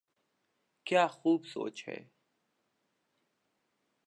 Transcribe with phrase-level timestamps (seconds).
[0.85, 1.99] کیا خوب سوچ ہے۔